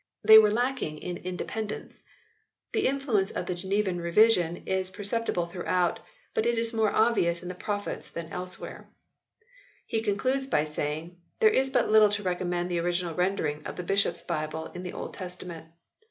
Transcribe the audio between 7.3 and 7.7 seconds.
in the